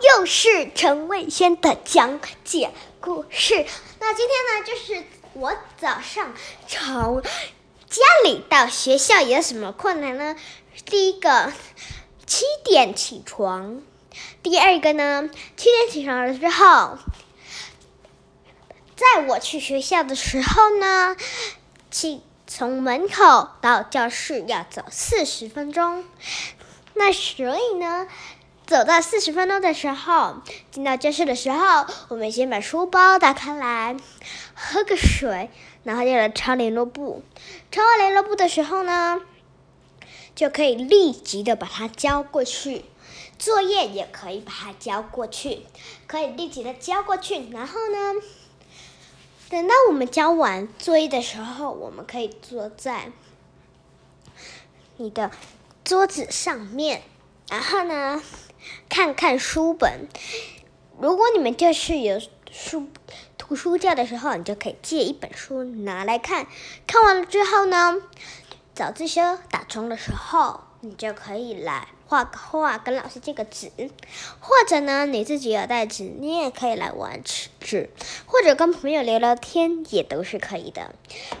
[0.00, 3.66] 又是陈伟轩的讲解故事。
[3.98, 6.34] 那今天呢，就是我早上
[6.66, 10.36] 从家里到学校有什么困难呢？
[10.84, 11.52] 第一个，
[12.26, 13.82] 七点起床；
[14.42, 16.98] 第二个呢，七点起床了之后，
[18.96, 21.16] 在我去学校的时候呢，
[21.90, 26.04] 去从门口到教室要走四十分钟。
[26.94, 28.08] 那所以呢，
[28.70, 30.36] 走到四十分钟的时候，
[30.70, 33.96] 进到教室的时候，我们先把书包打开来，
[34.54, 35.50] 喝个水，
[35.82, 37.24] 然后就来抄联络簿。
[37.72, 39.20] 抄完联络簿的时候呢，
[40.36, 42.84] 就可以立即的把它交过去。
[43.40, 45.66] 作业也可以把它交过去，
[46.06, 47.50] 可以立即的交过去。
[47.50, 48.20] 然后呢，
[49.48, 53.10] 等到我们交完作业的时候，我们可以坐在
[54.98, 55.32] 你的。
[55.82, 57.02] 桌子上面，
[57.50, 58.22] 然后呢，
[58.88, 60.06] 看看书本。
[61.00, 62.20] 如果你们就是有
[62.50, 62.86] 书
[63.36, 66.46] 图书架的时候，你就可以借一本书拿来看。
[66.86, 67.96] 看完了之后呢，
[68.72, 73.72] 早自修打钟的时候，你就可以来画个画，跟老师借个纸。
[74.38, 77.90] 或者呢，你自己有带纸，你也可以来玩纸，
[78.26, 80.94] 或者跟朋友聊聊天，也都是可以的。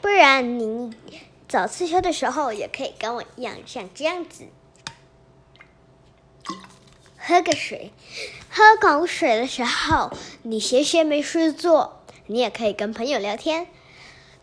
[0.00, 0.94] 不然你。
[1.48, 4.48] 早自修的时候也可以跟我一样，像这样子，
[7.26, 7.92] 喝个水。
[8.48, 13.66] 喝口水的时候，你闲闲没事做，你也可以跟朋友聊天。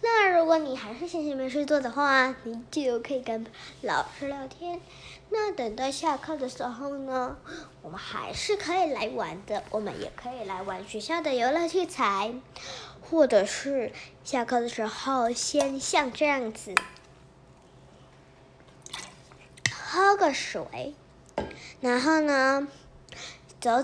[0.02, 3.48] 那如果你还是闲闲没事做的话，你就可以跟
[3.82, 4.82] 老师聊天。
[5.30, 7.38] 那等到下课的时候呢，
[7.82, 9.64] 我们还是可以来玩的。
[9.72, 12.34] 我们也可以来玩学校的游乐器材，
[13.02, 13.94] 或者是
[14.26, 16.76] 下课的时候，先像这样子。
[19.72, 20.94] 喝个水，
[21.84, 22.66] 然后呢，
[23.60, 23.84] 走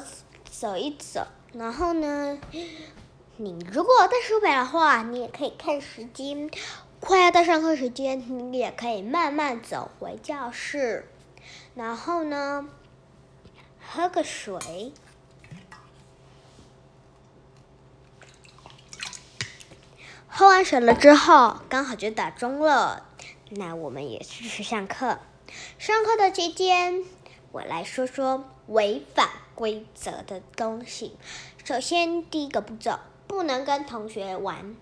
[0.49, 2.39] 走一走，然后呢，
[3.35, 6.49] 你如果带书本的话，你也可以看时间，
[7.01, 11.09] 快要到上课时间，你也可以慢慢走回教室，
[11.75, 12.69] 然后呢，
[13.85, 14.93] 喝个水，
[20.29, 23.05] 喝完水了之后，刚好就打钟了，
[23.49, 25.19] 那我们也继续上课。
[25.77, 27.03] 上课的期间，
[27.51, 31.17] 我来说说违反规则的东西。
[31.63, 34.75] 首先，第一个步骤不能跟同学玩；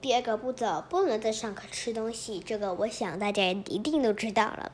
[0.00, 2.40] 第二个步骤不能在上课吃东西。
[2.40, 4.72] 这个我想大家一定都知道了。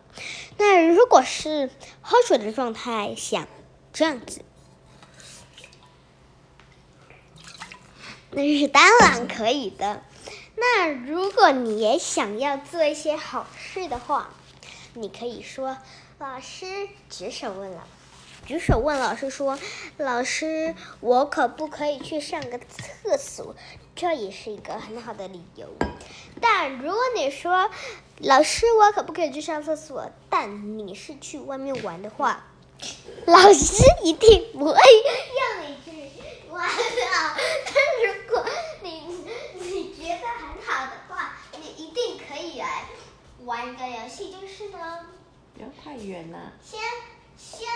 [0.59, 3.47] 那如果是喝水的状态，像
[3.93, 4.43] 这样子，
[8.31, 10.03] 那是当然可以的。
[10.57, 14.31] 那如果你也想要做一些好事的话，
[14.95, 15.79] 你可以说
[16.23, 17.85] ：“老师，举手问了，
[18.47, 19.59] 举手问老师说，
[19.97, 23.57] 老师，我可不可以去上个厕所？
[23.97, 25.67] 这也是一个很好的理由。
[26.41, 27.69] 但如果你说，
[28.19, 30.13] 老师，我可不可以去上厕所？
[30.31, 32.45] 但你是去外面玩的话，
[33.27, 35.91] 老师一定不会让你去
[36.53, 36.75] 玩的。
[37.67, 37.75] 但
[38.07, 38.47] 如果
[38.85, 39.03] 你
[39.59, 42.85] 你觉得很好的话，你一定可以来。”
[43.45, 45.01] 玩一个游戏就是呢，
[45.63, 46.53] 不要太远了。
[46.61, 46.81] 先
[47.37, 47.69] 先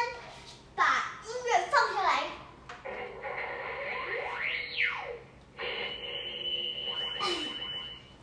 [0.74, 2.24] 把音乐放下来。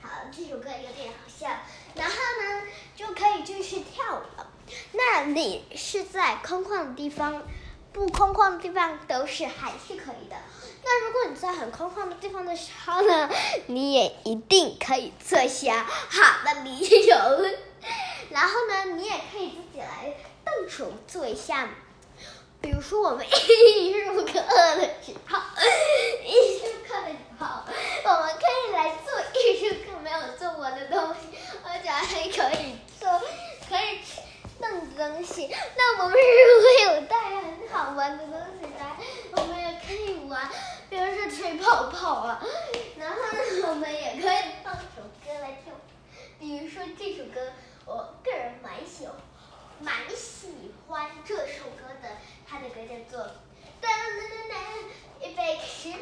[0.01, 1.47] 好，这首歌有点好笑。
[1.95, 2.63] 然后呢，
[2.93, 4.51] 就可以继续跳舞了。
[4.91, 7.41] 那你是在空旷的地方，
[7.93, 10.35] 不空旷的地方都是还是可以的。
[10.83, 13.29] 那如果你在很空旷的地方的时候呢，
[13.67, 17.15] 你也一定可以坐下好的理由。
[18.33, 20.11] 然后呢，你也可以自己来
[20.43, 21.69] 动手做一下。
[22.59, 25.39] 比如说，我们艺术课的时候，
[26.25, 27.45] 艺术课的时候，
[28.05, 33.21] 我们可以来做艺术课没有做完的东西，而且还可以做
[33.69, 33.99] 可以
[34.59, 35.55] 弄东西。
[35.77, 38.97] 那我们如果有带很好玩的东西来，
[39.33, 40.49] 我们也可以玩。
[40.89, 42.41] 比如说吹泡泡啊，
[42.97, 45.73] 然后呢，我们也可以放首歌来跳。
[46.39, 47.51] 比如说这首歌，
[47.85, 49.07] 我个人蛮喜
[49.79, 53.25] 蛮喜欢这首歌的，它的歌叫做
[53.81, 54.53] 《噔噔噔噔》，
[55.27, 55.93] 预备开始。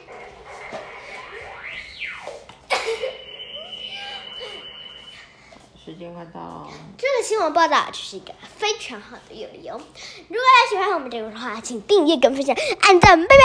[5.83, 6.69] 时间快到了。
[6.95, 9.73] 这个新闻报道就是一个非常好的有理由。
[9.73, 13.43] 如果大家喜欢我们这个的话，请订阅跟分享，按赞，拜拜。